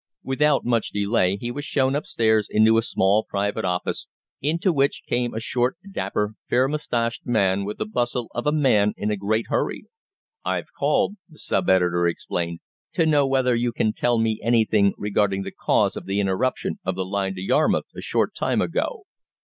Without 0.23 0.65
much 0.65 0.89
delay 0.89 1.37
he 1.39 1.51
was 1.51 1.63
shown 1.63 1.93
upstairs 1.95 2.47
into 2.49 2.79
a 2.79 2.81
small 2.81 3.23
private 3.23 3.63
office, 3.63 4.07
into 4.41 4.73
which 4.73 5.03
came 5.05 5.31
a 5.31 5.39
short, 5.39 5.77
dapper, 5.91 6.33
fair 6.49 6.67
moustached 6.67 7.27
man 7.27 7.65
with 7.65 7.77
the 7.77 7.85
bustle 7.85 8.27
of 8.33 8.47
a 8.47 8.51
man 8.51 8.93
in 8.97 9.11
a 9.11 9.15
great 9.15 9.45
hurry. 9.49 9.85
"I've 10.43 10.73
called," 10.75 11.17
the 11.29 11.37
sub 11.37 11.69
editor 11.69 12.07
explained, 12.07 12.61
"to 12.93 13.05
know 13.05 13.27
whether 13.27 13.53
you 13.53 13.71
can 13.71 13.93
tell 13.93 14.17
me 14.17 14.39
anything 14.43 14.95
regarding 14.97 15.43
the 15.43 15.51
cause 15.51 15.95
of 15.95 16.07
the 16.07 16.19
interruption 16.19 16.79
of 16.83 16.95
the 16.95 17.05
line 17.05 17.35
to 17.35 17.41
Yarmouth 17.43 17.85
a 17.95 18.01
short 18.01 18.33
time 18.33 18.59
ago. 18.59 19.03